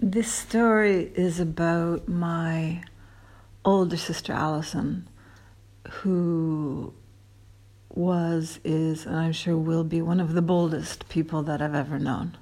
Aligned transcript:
This 0.00 0.32
story 0.32 1.10
is 1.16 1.40
about 1.40 2.06
my 2.06 2.84
older 3.64 3.96
sister 3.96 4.32
Allison, 4.32 5.08
who 5.90 6.94
was, 7.88 8.60
is, 8.62 9.06
and 9.06 9.16
I'm 9.16 9.32
sure 9.32 9.56
will 9.56 9.82
be 9.82 10.00
one 10.00 10.20
of 10.20 10.34
the 10.34 10.40
boldest 10.40 11.08
people 11.08 11.42
that 11.42 11.60
I've 11.60 11.74
ever 11.74 11.98
known. 11.98 12.38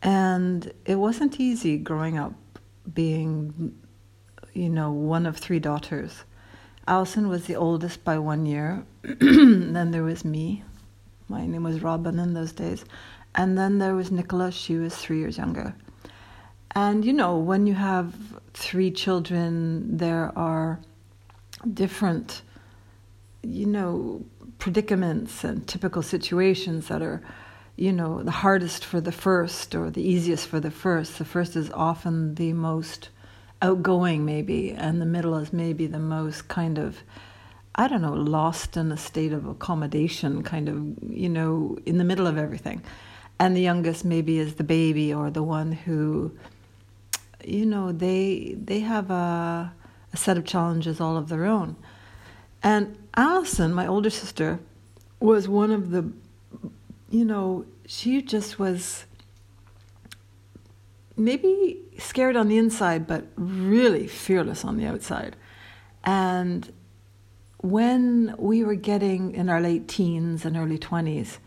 And 0.00 0.72
it 0.86 0.94
wasn't 0.94 1.38
easy 1.38 1.76
growing 1.76 2.16
up 2.16 2.32
being, 2.90 3.78
you 4.54 4.70
know, 4.70 4.90
one 4.90 5.26
of 5.26 5.36
three 5.36 5.58
daughters. 5.58 6.24
Allison 6.88 7.28
was 7.28 7.44
the 7.44 7.56
oldest 7.56 8.02
by 8.02 8.16
one 8.16 8.46
year. 8.46 8.82
then 9.02 9.90
there 9.90 10.04
was 10.04 10.24
me. 10.24 10.62
My 11.28 11.44
name 11.44 11.64
was 11.64 11.82
Robin 11.82 12.18
in 12.18 12.32
those 12.32 12.52
days. 12.52 12.86
And 13.34 13.58
then 13.58 13.76
there 13.76 13.94
was 13.94 14.10
Nicola. 14.10 14.50
She 14.50 14.76
was 14.76 14.96
three 14.96 15.18
years 15.18 15.36
younger. 15.36 15.74
And 16.76 17.06
you 17.06 17.14
know, 17.14 17.38
when 17.38 17.66
you 17.66 17.72
have 17.72 18.14
three 18.52 18.90
children, 18.90 19.96
there 19.96 20.30
are 20.36 20.78
different, 21.72 22.42
you 23.42 23.64
know, 23.64 24.26
predicaments 24.58 25.42
and 25.42 25.66
typical 25.66 26.02
situations 26.02 26.88
that 26.88 27.00
are, 27.00 27.22
you 27.76 27.92
know, 27.92 28.22
the 28.22 28.30
hardest 28.30 28.84
for 28.84 29.00
the 29.00 29.10
first 29.10 29.74
or 29.74 29.90
the 29.90 30.06
easiest 30.06 30.48
for 30.48 30.60
the 30.60 30.70
first. 30.70 31.16
The 31.16 31.24
first 31.24 31.56
is 31.56 31.70
often 31.70 32.34
the 32.34 32.52
most 32.52 33.08
outgoing, 33.62 34.26
maybe, 34.26 34.72
and 34.72 35.00
the 35.00 35.06
middle 35.06 35.36
is 35.36 35.54
maybe 35.54 35.86
the 35.86 35.98
most 35.98 36.48
kind 36.48 36.76
of, 36.76 36.98
I 37.74 37.88
don't 37.88 38.02
know, 38.02 38.12
lost 38.12 38.76
in 38.76 38.92
a 38.92 38.98
state 38.98 39.32
of 39.32 39.46
accommodation, 39.46 40.42
kind 40.42 40.68
of, 40.68 41.10
you 41.10 41.30
know, 41.30 41.78
in 41.86 41.96
the 41.96 42.04
middle 42.04 42.26
of 42.26 42.36
everything. 42.36 42.82
And 43.40 43.56
the 43.56 43.62
youngest 43.62 44.04
maybe 44.04 44.38
is 44.38 44.56
the 44.56 44.64
baby 44.64 45.14
or 45.14 45.30
the 45.30 45.42
one 45.42 45.72
who, 45.72 46.36
you 47.46 47.66
know, 47.66 47.92
they 47.92 48.56
they 48.58 48.80
have 48.80 49.10
a, 49.10 49.72
a 50.12 50.16
set 50.16 50.36
of 50.36 50.44
challenges 50.44 51.00
all 51.00 51.16
of 51.16 51.28
their 51.28 51.44
own. 51.44 51.76
And 52.62 52.96
Allison, 53.14 53.72
my 53.72 53.86
older 53.86 54.10
sister, 54.10 54.58
was 55.20 55.48
one 55.48 55.70
of 55.70 55.90
the, 55.90 56.10
you 57.10 57.24
know, 57.24 57.64
she 57.86 58.20
just 58.22 58.58
was 58.58 59.04
maybe 61.16 61.78
scared 61.98 62.36
on 62.36 62.48
the 62.48 62.58
inside, 62.58 63.06
but 63.06 63.26
really 63.36 64.06
fearless 64.06 64.64
on 64.64 64.76
the 64.76 64.86
outside. 64.86 65.36
And 66.04 66.70
when 67.58 68.34
we 68.38 68.62
were 68.62 68.74
getting 68.74 69.32
in 69.32 69.48
our 69.48 69.60
late 69.60 69.88
teens 69.88 70.44
and 70.44 70.56
early 70.56 70.78
20s, 70.78 71.38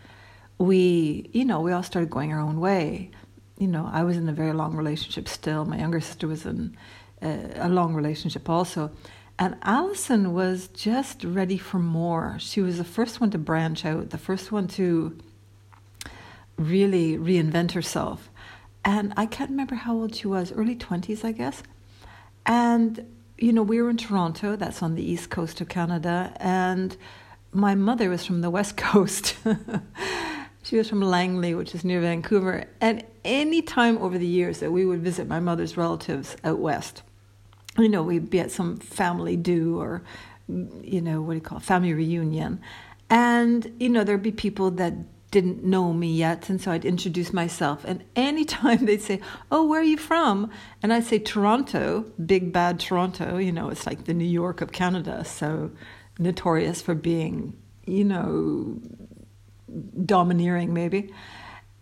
we, 0.58 1.30
you 1.32 1.46
know, 1.46 1.62
we 1.62 1.72
all 1.72 1.84
started 1.84 2.10
going 2.10 2.34
our 2.34 2.40
own 2.40 2.60
way. 2.60 3.12
You 3.60 3.68
know, 3.68 3.88
I 3.92 4.04
was 4.04 4.18
in 4.18 4.28
a 4.28 4.34
very 4.34 4.54
long 4.54 4.76
relationship 4.76 5.28
still. 5.28 5.66
My 5.66 5.78
younger 5.78 6.02
sister 6.02 6.28
was 6.28 6.46
in 6.46 6.76
a, 7.22 7.52
a 7.56 7.70
long 7.70 7.94
relationship 7.94 8.50
also. 8.50 8.90
And 9.38 9.56
Allison 9.62 10.34
was 10.34 10.68
just 10.70 11.24
ready 11.24 11.58
for 11.58 11.80
more. 11.80 12.38
She 12.40 12.62
was 12.62 12.78
the 12.78 12.84
first 12.84 13.22
one 13.22 13.32
to 13.32 13.38
branch 13.38 13.86
out, 13.86 14.10
the 14.10 14.18
first 14.18 14.52
one 14.52 14.68
to 14.70 15.18
really 16.58 17.18
reinvent 17.18 17.72
herself. 17.72 18.30
And 18.84 19.14
I 19.16 19.26
can't 19.26 19.50
remember 19.50 19.76
how 19.76 19.94
old 19.94 20.16
she 20.16 20.28
was, 20.28 20.52
early 20.52 20.76
20s, 20.76 21.24
I 21.24 21.32
guess. 21.32 21.64
And, 22.46 23.06
you 23.38 23.54
know, 23.54 23.64
we 23.64 23.82
were 23.82 23.90
in 23.90 23.98
Toronto, 23.98 24.56
that's 24.56 24.82
on 24.82 24.96
the 24.96 25.04
east 25.04 25.30
coast 25.30 25.62
of 25.62 25.70
Canada. 25.70 26.34
And 26.38 26.96
my 27.52 27.76
mother 27.76 28.10
was 28.10 28.26
from 28.26 28.42
the 28.42 28.50
west 28.50 28.78
coast. 28.78 29.36
She 30.70 30.78
was 30.78 30.88
from 30.88 31.02
Langley, 31.02 31.56
which 31.56 31.74
is 31.74 31.84
near 31.84 32.00
Vancouver. 32.00 32.66
And 32.80 33.04
any 33.26 33.64
time 33.64 33.98
over 33.98 34.20
the 34.20 34.28
years 34.28 34.60
that 34.60 34.72
we 34.72 34.86
would 34.86 35.02
visit 35.02 35.28
my 35.28 35.40
mother's 35.40 35.76
relatives 35.76 36.38
out 36.44 36.60
west, 36.60 37.02
you 37.76 37.90
know, 37.90 38.04
we'd 38.04 38.30
be 38.30 38.40
at 38.40 38.52
some 38.52 38.78
family 38.78 39.36
do 39.36 39.82
or, 39.82 40.04
you 40.48 41.02
know, 41.02 41.24
what 41.24 41.34
do 41.34 41.38
you 41.38 41.42
call 41.42 41.58
it, 41.58 41.64
family 41.64 41.92
reunion. 41.96 42.62
And, 43.10 43.76
you 43.80 43.90
know, 43.90 44.04
there'd 44.04 44.22
be 44.22 44.32
people 44.32 44.70
that 44.70 44.94
didn't 45.32 45.64
know 45.64 45.92
me 45.92 46.14
yet. 46.14 46.50
And 46.50 46.62
so 46.62 46.72
I'd 46.72 46.86
introduce 46.86 47.34
myself. 47.34 47.84
And 47.84 48.04
anytime 48.16 48.86
they'd 48.86 49.02
say, 49.02 49.22
Oh, 49.52 49.66
where 49.66 49.82
are 49.82 49.84
you 49.84 49.98
from? 49.98 50.52
And 50.84 50.94
I'd 50.94 51.06
say, 51.06 51.18
Toronto, 51.18 52.06
big 52.24 52.54
bad 52.54 52.80
Toronto. 52.80 53.38
You 53.38 53.52
know, 53.52 53.70
it's 53.70 53.88
like 53.88 54.06
the 54.06 54.14
New 54.14 54.24
York 54.24 54.62
of 54.62 54.72
Canada. 54.72 55.26
So 55.26 55.72
notorious 56.20 56.80
for 56.80 56.94
being, 56.94 57.58
you 57.88 58.04
know, 58.04 58.80
domineering 60.06 60.74
maybe. 60.74 61.14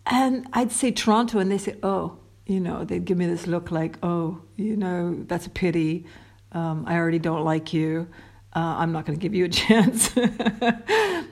And 0.06 0.46
I'd 0.52 0.72
say 0.72 0.90
Toronto, 0.90 1.38
and 1.38 1.50
they 1.50 1.58
say, 1.58 1.76
Oh, 1.82 2.18
you 2.46 2.60
know, 2.60 2.84
they'd 2.84 3.04
give 3.04 3.18
me 3.18 3.26
this 3.26 3.46
look 3.46 3.70
like, 3.70 3.98
oh, 4.02 4.40
you 4.56 4.74
know, 4.74 5.22
that's 5.28 5.46
a 5.46 5.50
pity. 5.50 6.06
Um, 6.52 6.84
I 6.86 6.96
already 6.96 7.18
don't 7.18 7.44
like 7.44 7.74
you. 7.74 8.08
Uh, 8.56 8.76
I'm 8.78 8.90
not 8.90 9.04
going 9.04 9.18
to 9.18 9.22
give 9.22 9.34
you 9.34 9.44
a 9.44 9.48
chance. 9.50 10.16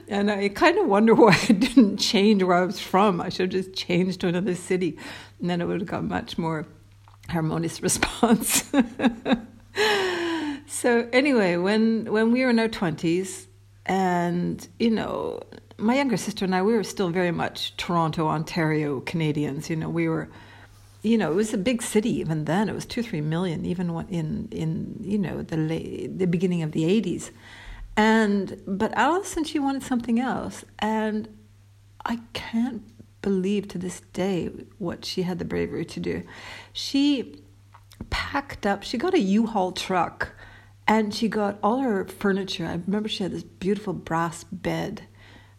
and 0.07 0.29
I 0.31 0.49
kind 0.49 0.77
of 0.77 0.85
wonder 0.85 1.15
why 1.15 1.37
I 1.49 1.53
didn't 1.53 1.97
change 1.97 2.43
where 2.43 2.57
I 2.57 2.65
was 2.65 2.79
from. 2.79 3.19
I 3.19 3.29
should 3.29 3.51
have 3.51 3.63
just 3.63 3.75
changed 3.75 4.21
to 4.21 4.27
another 4.27 4.53
city, 4.53 4.97
and 5.39 5.49
then 5.49 5.59
it 5.59 5.65
would 5.65 5.81
have 5.81 5.89
got 5.89 6.03
much 6.03 6.37
more 6.37 6.67
harmonious 7.29 7.81
response. 7.83 8.71
so 10.67 11.09
anyway, 11.11 11.57
when 11.57 12.11
when 12.11 12.31
we 12.31 12.43
were 12.43 12.51
in 12.51 12.59
our 12.59 12.67
twenties, 12.67 13.47
and 13.87 14.67
you 14.77 14.91
know, 14.91 15.41
my 15.77 15.95
younger 15.95 16.17
sister 16.17 16.45
and 16.45 16.55
I, 16.55 16.61
we 16.61 16.73
were 16.73 16.83
still 16.83 17.09
very 17.09 17.31
much 17.31 17.75
Toronto, 17.77 18.27
Ontario 18.27 18.99
Canadians. 19.01 19.69
You 19.69 19.75
know, 19.75 19.89
we 19.89 20.09
were 20.09 20.29
you 21.03 21.17
know, 21.17 21.31
it 21.31 21.35
was 21.35 21.53
a 21.53 21.57
big 21.57 21.81
city 21.81 22.09
even 22.19 22.45
then. 22.45 22.69
It 22.69 22.75
was 22.75 22.85
two, 22.85 23.03
three 23.03 23.21
million, 23.21 23.65
even 23.65 23.89
in 24.09 24.47
in 24.51 24.97
you 25.01 25.17
know 25.17 25.41
the 25.41 25.57
late, 25.57 26.17
the 26.17 26.27
beginning 26.27 26.63
of 26.63 26.71
the 26.71 26.83
'80s. 26.83 27.31
And 27.95 28.61
but 28.67 28.93
Allison, 28.93 29.43
she 29.43 29.59
wanted 29.59 29.83
something 29.83 30.19
else, 30.19 30.65
and 30.79 31.29
I 32.05 32.19
can't 32.33 32.83
believe 33.21 33.67
to 33.69 33.77
this 33.77 34.01
day 34.13 34.49
what 34.77 35.05
she 35.05 35.23
had 35.23 35.39
the 35.39 35.45
bravery 35.45 35.85
to 35.85 35.99
do. 35.99 36.23
She 36.73 37.41
packed 38.09 38.65
up. 38.65 38.83
She 38.83 38.97
got 38.97 39.13
a 39.13 39.19
U-Haul 39.19 39.71
truck, 39.71 40.33
and 40.87 41.13
she 41.13 41.27
got 41.27 41.57
all 41.63 41.79
her 41.79 42.05
furniture. 42.05 42.65
I 42.65 42.79
remember 42.85 43.09
she 43.09 43.23
had 43.23 43.31
this 43.31 43.43
beautiful 43.43 43.93
brass 43.93 44.43
bed 44.43 45.03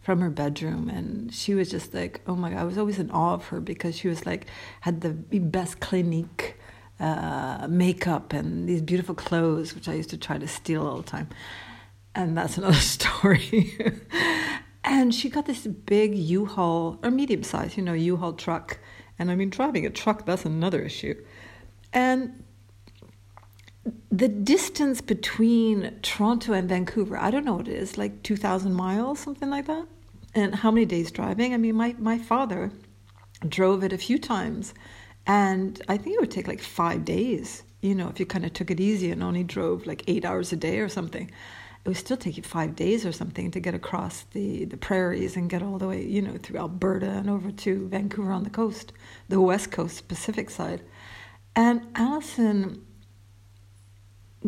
from 0.01 0.21
her 0.21 0.29
bedroom 0.29 0.89
and 0.89 1.33
she 1.33 1.53
was 1.53 1.69
just 1.69 1.93
like 1.93 2.21
oh 2.25 2.35
my 2.35 2.49
god 2.49 2.59
i 2.59 2.63
was 2.63 2.77
always 2.77 2.99
in 2.99 3.11
awe 3.11 3.33
of 3.33 3.47
her 3.47 3.59
because 3.59 3.97
she 3.97 4.07
was 4.07 4.25
like 4.25 4.47
had 4.81 5.01
the 5.01 5.11
best 5.39 5.79
clinique 5.79 6.55
uh, 6.99 7.65
makeup 7.69 8.33
and 8.33 8.67
these 8.67 8.81
beautiful 8.81 9.15
clothes 9.15 9.73
which 9.73 9.87
i 9.87 9.93
used 9.93 10.09
to 10.09 10.17
try 10.17 10.37
to 10.37 10.47
steal 10.47 10.85
all 10.85 10.97
the 10.97 11.03
time. 11.03 11.29
And 12.15 12.37
that's 12.37 12.57
another 12.61 12.73
story. 12.75 13.77
And 14.83 15.13
she 15.13 15.29
got 15.29 15.45
this 15.45 15.67
big 15.67 16.15
u-haul 16.15 16.99
or 17.03 17.11
medium 17.11 17.43
size 17.43 17.77
you 17.77 17.83
know 17.83 17.93
u-haul 17.93 18.33
truck. 18.33 18.79
And 19.17 19.29
i 19.31 19.35
mean 19.35 19.49
driving 19.49 19.85
a 19.85 19.89
truck 19.89 20.25
that's 20.25 20.45
another 20.45 20.81
issue. 20.81 21.15
And 21.93 22.43
the 24.11 24.27
distance 24.27 25.01
between 25.01 25.99
Toronto 26.01 26.53
and 26.53 26.67
Vancouver, 26.67 27.17
I 27.17 27.31
don't 27.31 27.45
know 27.45 27.55
what 27.55 27.67
it 27.67 27.75
is, 27.75 27.97
like 27.97 28.23
2,000 28.23 28.73
miles, 28.73 29.19
something 29.19 29.49
like 29.49 29.67
that. 29.67 29.85
And 30.35 30.55
how 30.55 30.71
many 30.71 30.85
days 30.85 31.11
driving? 31.11 31.53
I 31.53 31.57
mean, 31.57 31.75
my, 31.75 31.95
my 31.97 32.17
father 32.17 32.71
drove 33.47 33.83
it 33.83 33.93
a 33.93 33.97
few 33.97 34.19
times, 34.19 34.73
and 35.25 35.81
I 35.87 35.97
think 35.97 36.15
it 36.15 36.19
would 36.19 36.31
take 36.31 36.47
like 36.47 36.61
five 36.61 37.05
days, 37.05 37.63
you 37.81 37.95
know, 37.95 38.09
if 38.09 38.19
you 38.19 38.25
kind 38.25 38.45
of 38.45 38.53
took 38.53 38.69
it 38.69 38.79
easy 38.79 39.11
and 39.11 39.23
only 39.23 39.43
drove 39.43 39.87
like 39.87 40.03
eight 40.07 40.25
hours 40.25 40.51
a 40.51 40.55
day 40.55 40.79
or 40.79 40.89
something. 40.89 41.31
It 41.85 41.87
would 41.87 41.97
still 41.97 42.17
take 42.17 42.35
you 42.35 42.43
five 42.43 42.75
days 42.75 43.05
or 43.05 43.13
something 43.13 43.51
to 43.51 43.59
get 43.61 43.73
across 43.73 44.23
the, 44.33 44.65
the 44.65 44.75
prairies 44.75 45.37
and 45.37 45.49
get 45.49 45.63
all 45.63 45.77
the 45.77 45.87
way, 45.87 46.03
you 46.03 46.21
know, 46.21 46.35
through 46.37 46.59
Alberta 46.59 47.09
and 47.09 47.29
over 47.29 47.51
to 47.51 47.87
Vancouver 47.87 48.33
on 48.33 48.43
the 48.43 48.49
coast, 48.49 48.91
the 49.29 49.39
west 49.39 49.71
coast, 49.71 50.09
Pacific 50.09 50.49
side. 50.49 50.81
And 51.55 51.87
Allison 51.95 52.85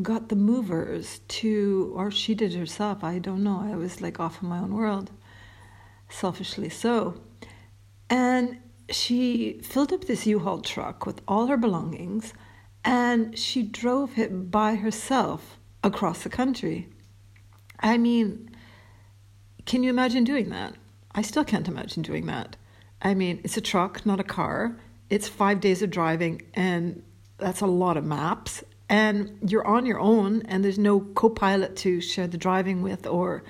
got 0.02 0.30
the 0.30 0.36
movers 0.36 1.20
to, 1.28 1.92
or 1.96 2.12
she 2.12 2.34
did 2.34 2.54
herself, 2.54 3.04
I 3.04 3.20
don't 3.20 3.44
know. 3.44 3.62
I 3.62 3.76
was 3.76 4.02
like 4.02 4.20
off 4.20 4.42
in 4.42 4.50
my 4.50 4.60
own 4.60 4.74
world, 4.74 5.12
selfishly 6.10 6.70
so. 6.70 7.22
And 8.10 8.60
she 8.90 9.60
filled 9.64 9.92
up 9.94 10.06
this 10.06 10.26
U 10.26 10.40
Haul 10.40 10.62
truck 10.62 11.06
with 11.06 11.22
all 11.28 11.48
her 11.48 11.58
belongings 11.58 12.34
and 12.84 13.38
she 13.38 13.64
drove 13.64 14.18
it 14.18 14.50
by 14.52 14.76
herself 14.76 15.60
across 15.84 16.24
the 16.24 16.30
country. 16.30 16.90
I 17.80 17.98
mean, 17.98 18.50
can 19.66 19.84
you 19.84 19.90
imagine 19.90 20.24
doing 20.24 20.50
that? 20.50 20.76
I 21.14 21.22
still 21.22 21.44
can't 21.44 21.68
imagine 21.68 22.02
doing 22.04 22.26
that. 22.28 22.56
I 23.02 23.14
mean, 23.14 23.42
it's 23.44 23.58
a 23.58 23.62
truck, 23.62 24.06
not 24.06 24.20
a 24.20 24.24
car. 24.24 24.78
It's 25.10 25.28
five 25.28 25.60
days 25.60 25.82
of 25.82 25.90
driving, 25.90 26.42
and 26.54 27.04
that's 27.38 27.62
a 27.62 27.66
lot 27.66 27.98
of 27.98 28.06
maps 28.06 28.64
and 28.92 29.40
you're 29.48 29.66
on 29.66 29.86
your 29.86 30.00
own 30.00 30.42
and 30.44 30.64
there's 30.64 30.78
no 30.78 31.00
co-pilot 31.00 31.78
to 31.78 32.02
share 32.02 32.28
the 32.28 32.38
driving 32.38 32.82
with 32.82 33.08
or 33.08 33.42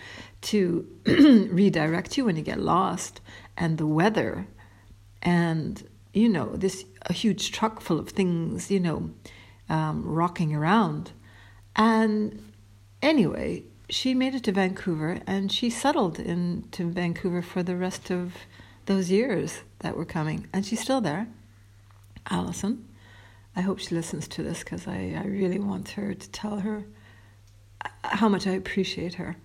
to 0.41 0.87
redirect 1.05 2.15
you 2.15 2.25
when 2.25 2.35
you 2.35 2.43
get 2.43 2.59
lost 2.59 3.19
and 3.57 3.79
the 3.79 3.87
weather 3.87 4.47
and 5.23 5.83
you 6.13 6.29
know, 6.29 6.55
this 6.55 6.85
a 7.03 7.13
huge 7.13 7.51
truck 7.51 7.81
full 7.81 7.97
of 7.97 8.09
things, 8.09 8.69
you 8.69 8.79
know, 8.79 9.09
um, 9.69 10.03
rocking 10.05 10.53
around. 10.53 11.11
And 11.75 12.53
anyway, 13.01 13.63
she 13.89 14.13
made 14.13 14.35
it 14.35 14.43
to 14.43 14.51
Vancouver 14.51 15.21
and 15.25 15.51
she 15.51 15.69
settled 15.69 16.19
into 16.19 16.91
Vancouver 16.91 17.41
for 17.41 17.63
the 17.63 17.75
rest 17.75 18.11
of 18.11 18.33
those 18.85 19.09
years 19.09 19.61
that 19.79 19.97
were 19.97 20.05
coming. 20.05 20.47
And 20.53 20.65
she's 20.65 20.81
still 20.81 21.01
there, 21.01 21.27
Allison. 22.29 22.87
I 23.55 23.61
hope 23.61 23.79
she 23.79 23.95
listens 23.95 24.27
to 24.29 24.43
this 24.43 24.59
because 24.59 24.87
I, 24.87 25.19
I 25.21 25.27
really 25.27 25.59
want 25.59 25.89
her 25.89 26.13
to 26.13 26.29
tell 26.31 26.59
her 26.59 26.85
uh, 27.83 27.89
how 28.03 28.29
much 28.29 28.47
I 28.47 28.51
appreciate 28.51 29.15
her. 29.15 29.37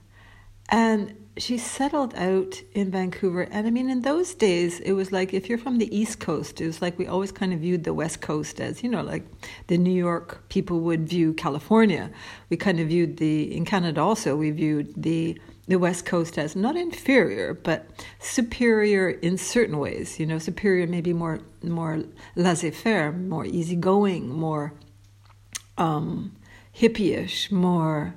And 0.69 1.27
she 1.37 1.59
settled 1.59 2.15
out 2.15 2.63
in 2.73 2.91
Vancouver. 2.91 3.43
And 3.43 3.67
I 3.67 3.71
mean, 3.71 3.91
in 3.91 4.03
those 4.03 4.35
days, 4.35 4.81
it 4.81 4.93
was 4.93 5.13
like 5.13 5.35
if 5.35 5.49
you're 5.49 5.59
from 5.59 5.79
the 5.79 5.97
East 5.97 6.19
Coast, 6.19 6.61
it 6.61 6.67
was 6.67 6.81
like 6.81 6.99
we 6.99 7.07
always 7.07 7.31
kind 7.31 7.53
of 7.53 7.61
viewed 7.61 7.85
the 7.85 7.95
West 7.95 8.21
Coast 8.21 8.61
as, 8.61 8.83
you 8.83 8.89
know, 8.89 9.03
like 9.03 9.25
the 9.67 9.77
New 9.77 9.93
York 9.93 10.49
people 10.49 10.81
would 10.81 11.09
view 11.09 11.35
California. 11.35 12.11
We 12.49 12.57
kind 12.57 12.81
of 12.81 12.89
viewed 12.89 13.19
the, 13.19 13.55
in 13.55 13.65
Canada 13.65 14.01
also, 14.01 14.35
we 14.35 14.51
viewed 14.51 14.95
the, 15.01 15.39
the 15.69 15.79
West 15.79 16.07
Coast 16.07 16.39
as 16.39 16.55
not 16.55 16.77
inferior, 16.77 17.55
but 17.55 17.87
superior 18.21 19.11
in 19.11 19.37
certain 19.37 19.79
ways. 19.79 20.21
You 20.21 20.27
know, 20.27 20.39
superior, 20.39 20.87
maybe 20.87 21.13
more, 21.13 21.41
more 21.63 22.05
laissez 22.37 22.71
faire, 22.71 23.13
more 23.13 23.45
easygoing, 23.45 24.29
more 24.29 24.75
um, 25.77 26.37
hippie-ish, 26.75 27.51
more 27.51 28.15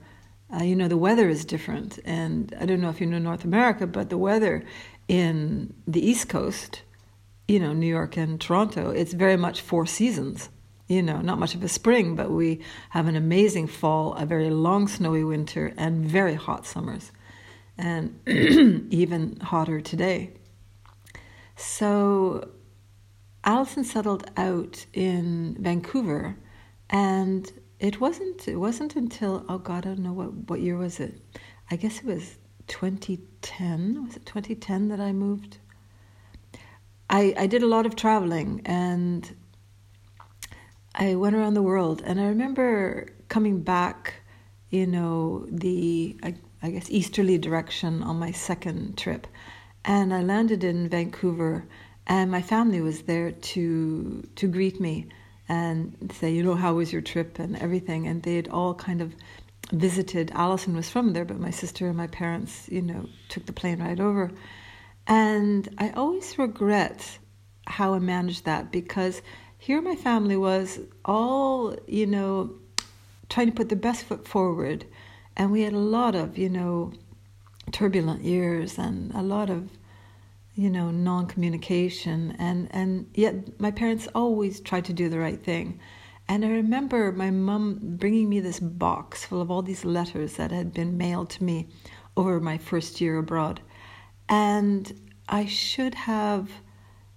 uh, 0.52 0.64
you 0.64 0.76
know, 0.76 0.88
the 0.88 0.98
weather 0.98 1.30
is 1.30 1.46
different. 1.46 2.00
And 2.06 2.56
I 2.60 2.66
don't 2.66 2.82
know 2.82 2.90
if 2.90 3.00
you 3.00 3.08
know 3.08 3.20
North 3.20 3.44
America, 3.44 3.86
but 3.86 4.10
the 4.10 4.18
weather 4.18 4.64
in 5.08 5.74
the 5.88 6.06
East 6.06 6.30
Coast, 6.30 6.82
you 7.48 7.60
know, 7.60 7.74
New 7.74 7.88
York 7.88 8.18
and 8.18 8.40
Toronto, 8.40 8.90
it's 8.90 9.14
very 9.14 9.38
much 9.38 9.62
four 9.62 9.86
seasons. 9.86 10.50
You 10.88 11.04
know, 11.04 11.22
not 11.22 11.38
much 11.38 11.54
of 11.54 11.64
a 11.64 11.68
spring, 11.68 12.16
but 12.16 12.32
we 12.32 12.62
have 12.90 13.08
an 13.08 13.16
amazing 13.16 13.68
fall, 13.68 14.16
a 14.16 14.26
very 14.26 14.50
long 14.50 14.88
snowy 14.88 15.24
winter, 15.24 15.72
and 15.78 16.04
very 16.04 16.34
hot 16.34 16.66
summers, 16.66 17.12
and 17.80 18.20
even 18.92 19.40
hotter 19.40 19.80
today. 19.80 20.32
So, 21.56 22.50
Allison 23.44 23.84
settled 23.84 24.30
out 24.38 24.86
in 24.94 25.56
Vancouver, 25.60 26.36
and 26.90 27.52
it 27.80 28.00
wasn't. 28.02 28.48
It 28.48 28.58
wasn't 28.58 28.96
until 28.96 29.46
oh 29.50 29.58
God, 29.58 29.86
I 29.86 29.90
don't 29.90 30.00
know 30.00 30.14
what 30.14 30.34
what 30.50 30.60
year 30.60 30.78
was 30.78 31.00
it. 31.00 31.22
I 31.72 31.76
guess 31.78 32.00
it 32.00 32.06
was 32.06 32.38
2010. 32.68 34.06
Was 34.06 34.18
it 34.18 34.26
2010 34.26 34.90
that 34.90 35.00
I 35.00 35.14
moved? 35.14 35.58
I 37.10 37.34
I 37.38 37.48
did 37.48 37.64
a 37.64 37.68
lot 37.68 37.86
of 37.86 37.96
traveling 37.96 38.62
and 38.66 39.36
I 40.96 41.16
went 41.16 41.36
around 41.36 41.54
the 41.54 41.62
world 41.62 42.02
and 42.06 42.20
I 42.20 42.28
remember 42.28 43.08
coming 43.30 43.62
back, 43.62 44.16
you 44.70 44.86
know, 44.86 45.46
the 45.50 46.18
I, 46.24 46.36
I 46.62 46.72
guess 46.72 46.90
easterly 46.90 47.38
direction 47.38 48.04
on 48.04 48.20
my 48.20 48.32
second 48.32 48.98
trip, 48.98 49.28
and 49.86 50.14
I 50.14 50.22
landed 50.22 50.64
in 50.64 50.90
Vancouver, 50.90 51.66
and 52.08 52.30
my 52.30 52.42
family 52.42 52.82
was 52.82 53.04
there 53.04 53.32
to 53.32 54.28
to 54.36 54.48
greet 54.48 54.80
me 54.80 55.08
and 55.50 56.12
say, 56.14 56.32
you 56.32 56.44
know, 56.44 56.54
how 56.54 56.76
was 56.76 56.94
your 56.94 57.02
trip 57.02 57.40
and 57.40 57.58
everything. 57.58 58.08
And 58.08 58.22
they'd 58.22 58.48
all 58.48 58.76
kind 58.76 59.02
of 59.02 59.16
visited. 59.72 60.32
Allison 60.34 60.76
was 60.76 60.90
from 60.90 61.14
there, 61.14 61.26
but 61.26 61.40
my 61.40 61.50
sister 61.50 61.88
and 61.88 61.98
my 61.98 62.08
parents, 62.08 62.70
you 62.70 62.84
know, 62.84 63.10
took 63.30 63.46
the 63.48 63.54
plane 63.54 63.80
ride 63.80 64.00
over. 64.00 64.32
And 65.08 65.68
I 65.80 65.90
always 65.92 66.38
regret 66.38 67.18
how 67.66 67.96
I 67.96 68.00
managed 68.00 68.46
that 68.46 68.72
because 68.72 69.22
here 69.58 69.82
my 69.82 69.96
family 69.96 70.38
was 70.38 70.80
all, 71.04 71.76
you 71.88 72.06
know, 72.06 72.54
trying 73.28 73.48
to 73.48 73.54
put 73.54 73.70
the 73.70 73.76
best 73.76 74.04
foot 74.04 74.28
forward. 74.28 74.86
And 75.40 75.52
we 75.52 75.64
had 75.64 75.74
a 75.74 75.80
lot 75.80 76.14
of, 76.14 76.38
you 76.38 76.50
know, 76.50 76.94
turbulent 77.72 78.24
years 78.24 78.78
and 78.78 79.12
a 79.16 79.24
lot 79.24 79.50
of 79.50 79.70
you 80.60 80.70
know, 80.70 80.92
non-communication, 80.92 82.36
and 82.38 82.68
and 82.72 83.10
yet 83.14 83.62
my 83.62 83.72
parents 83.72 84.10
always 84.14 84.60
tried 84.60 84.84
to 84.84 84.92
do 84.92 85.08
the 85.08 85.18
right 85.18 85.42
thing. 85.42 85.80
And 86.28 86.44
I 86.44 86.50
remember 86.50 87.14
my 87.14 87.32
mum 87.32 87.80
bringing 87.82 88.28
me 88.28 88.42
this 88.42 88.60
box 88.60 89.24
full 89.24 89.42
of 89.42 89.50
all 89.50 89.62
these 89.62 89.86
letters 89.86 90.34
that 90.34 90.52
had 90.52 90.74
been 90.74 90.98
mailed 90.98 91.30
to 91.32 91.46
me 91.46 91.70
over 92.18 92.42
my 92.42 92.58
first 92.58 93.00
year 93.00 93.18
abroad, 93.18 93.62
and 94.28 94.92
I 95.30 95.46
should 95.46 95.96
have, 95.96 96.52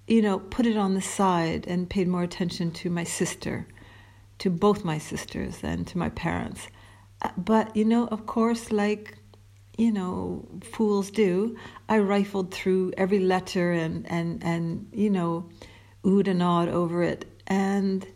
you 0.07 0.23
know, 0.23 0.39
put 0.39 0.65
it 0.65 0.77
on 0.77 0.95
the 0.95 1.03
side 1.03 1.67
and 1.67 1.91
paid 1.91 2.07
more 2.07 2.23
attention 2.23 2.71
to 2.71 2.91
my 2.91 3.03
sister, 3.03 3.67
to 4.39 4.51
both 4.51 4.85
my 4.85 4.99
sisters, 4.99 5.65
and 5.65 5.85
to 5.89 5.99
my 5.99 6.11
parents. 6.11 6.69
But 7.37 7.77
you 7.77 7.85
know, 7.85 8.07
of 8.09 8.27
course, 8.27 8.73
like 8.73 9.19
you 9.77 9.91
know, 9.91 10.47
fools 10.63 11.11
do, 11.11 11.57
I 11.89 11.97
rifled 11.97 12.53
through 12.53 12.93
every 12.97 13.21
letter 13.21 13.73
and, 13.73 14.11
and, 14.11 14.43
and 14.45 14.89
you 14.93 15.11
know, 15.11 15.49
oohed 16.05 16.29
and 16.29 16.43
awed 16.43 16.69
over 16.69 17.03
it. 17.03 17.25
And 17.47 18.07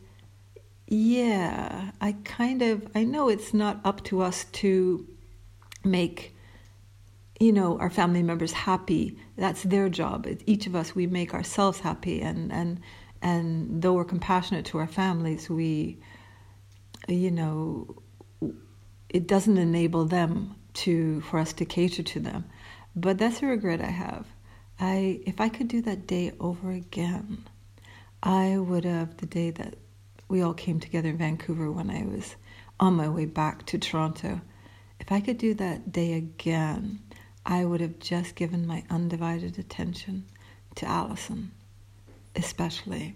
yeah, 0.86 1.90
I 2.00 2.12
kind 2.24 2.62
of, 2.62 2.86
I 2.94 3.04
know 3.04 3.28
it's 3.28 3.54
not 3.54 3.80
up 3.84 4.04
to 4.04 4.20
us 4.20 4.44
to 4.44 5.06
make, 5.82 6.36
you 7.40 7.52
know, 7.52 7.78
our 7.78 7.90
family 7.90 8.22
members 8.22 8.52
happy. 8.52 9.18
That's 9.36 9.62
their 9.62 9.88
job. 9.88 10.26
Each 10.46 10.66
of 10.66 10.76
us, 10.76 10.94
we 10.94 11.06
make 11.06 11.32
ourselves 11.32 11.80
happy. 11.80 12.20
And, 12.20 12.52
and, 12.52 12.80
and 13.22 13.82
though 13.82 13.94
we're 13.94 14.04
compassionate 14.04 14.66
to 14.66 14.78
our 14.78 14.86
families, 14.86 15.48
we, 15.48 15.98
you 17.08 17.30
know, 17.30 17.96
it 19.08 19.26
doesn't 19.26 19.58
enable 19.58 20.04
them 20.04 20.54
to 20.74 21.20
for 21.22 21.38
us 21.38 21.52
to 21.54 21.64
cater 21.64 22.02
to 22.02 22.20
them. 22.20 22.44
But 22.94 23.18
that's 23.18 23.42
a 23.42 23.46
regret 23.46 23.80
I 23.80 23.90
have. 23.90 24.26
I 24.78 25.20
if 25.26 25.40
I 25.40 25.48
could 25.48 25.68
do 25.68 25.82
that 25.82 26.06
day 26.06 26.32
over 26.40 26.70
again, 26.70 27.44
I 28.22 28.58
would 28.58 28.84
have 28.84 29.16
the 29.18 29.26
day 29.26 29.50
that 29.52 29.76
we 30.28 30.42
all 30.42 30.54
came 30.54 30.80
together 30.80 31.10
in 31.10 31.18
Vancouver 31.18 31.70
when 31.70 31.90
I 31.90 32.04
was 32.04 32.36
on 32.80 32.94
my 32.94 33.08
way 33.08 33.26
back 33.26 33.64
to 33.66 33.78
Toronto. 33.78 34.40
If 34.98 35.12
I 35.12 35.20
could 35.20 35.38
do 35.38 35.54
that 35.54 35.92
day 35.92 36.14
again, 36.14 37.00
I 37.44 37.64
would 37.64 37.80
have 37.80 37.98
just 38.00 38.34
given 38.34 38.66
my 38.66 38.84
undivided 38.90 39.58
attention 39.58 40.26
to 40.74 40.86
Allison, 40.86 41.52
especially 42.34 43.14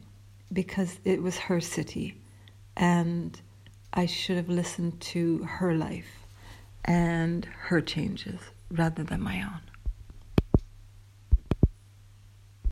because 0.52 0.98
it 1.04 1.22
was 1.22 1.36
her 1.38 1.60
city 1.60 2.16
and 2.76 3.40
I 3.92 4.06
should 4.06 4.36
have 4.36 4.48
listened 4.48 5.00
to 5.00 5.38
her 5.38 5.74
life 5.74 6.26
and 6.84 7.44
her 7.44 7.80
changes 7.80 8.40
rather 8.70 9.02
than 9.02 9.20
my 9.20 9.42
own. 9.42 9.69